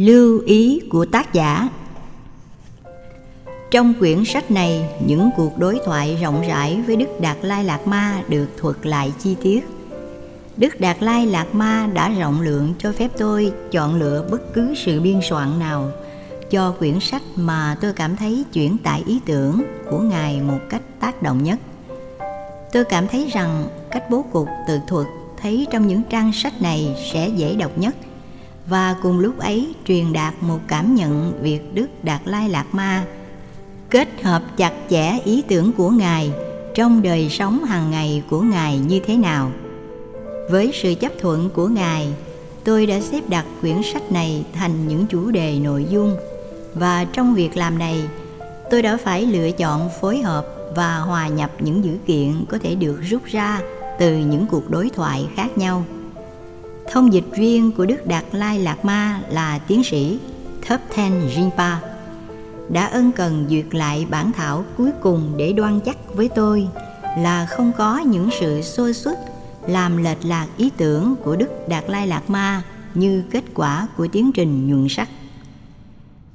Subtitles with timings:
[0.00, 1.68] Lưu ý của tác giả
[3.70, 7.86] Trong quyển sách này, những cuộc đối thoại rộng rãi với Đức Đạt Lai Lạt
[7.86, 9.68] Ma được thuật lại chi tiết.
[10.56, 14.74] Đức Đạt Lai Lạt Ma đã rộng lượng cho phép tôi chọn lựa bất cứ
[14.76, 15.90] sự biên soạn nào
[16.50, 20.82] cho quyển sách mà tôi cảm thấy chuyển tải ý tưởng của Ngài một cách
[21.00, 21.58] tác động nhất.
[22.72, 25.06] Tôi cảm thấy rằng cách bố cục tự thuật
[25.36, 27.94] thấy trong những trang sách này sẽ dễ đọc nhất
[28.70, 33.04] và cùng lúc ấy truyền đạt một cảm nhận việc Đức Đạt Lai Lạt Ma
[33.90, 36.32] kết hợp chặt chẽ ý tưởng của Ngài
[36.74, 39.52] trong đời sống hàng ngày của Ngài như thế nào.
[40.50, 42.08] Với sự chấp thuận của Ngài,
[42.64, 46.16] tôi đã xếp đặt quyển sách này thành những chủ đề nội dung
[46.74, 48.02] và trong việc làm này,
[48.70, 52.74] tôi đã phải lựa chọn phối hợp và hòa nhập những dữ kiện có thể
[52.74, 53.60] được rút ra
[53.98, 55.84] từ những cuộc đối thoại khác nhau.
[56.92, 60.18] Thông dịch viên của Đức Đạt Lai Lạt Ma là tiến sĩ
[60.66, 61.80] Thấp Ten Rinpa
[62.68, 66.68] đã ân cần duyệt lại bản thảo cuối cùng để đoan chắc với tôi
[67.18, 69.18] là không có những sự xô xuất
[69.66, 72.62] làm lệch lạc ý tưởng của Đức Đạt Lai Lạt Ma
[72.94, 75.08] như kết quả của tiến trình nhuận sắc.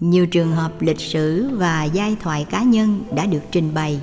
[0.00, 4.00] Nhiều trường hợp lịch sử và giai thoại cá nhân đã được trình bày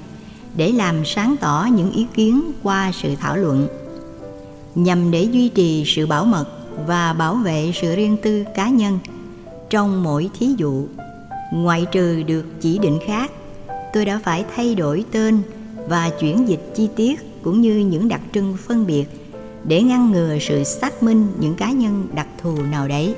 [0.55, 3.67] để làm sáng tỏ những ý kiến qua sự thảo luận
[4.75, 6.45] nhằm để duy trì sự bảo mật
[6.87, 8.99] và bảo vệ sự riêng tư cá nhân
[9.69, 10.87] trong mỗi thí dụ.
[11.53, 13.31] Ngoại trừ được chỉ định khác,
[13.93, 15.41] tôi đã phải thay đổi tên
[15.87, 19.05] và chuyển dịch chi tiết cũng như những đặc trưng phân biệt
[19.63, 23.15] để ngăn ngừa sự xác minh những cá nhân đặc thù nào đấy.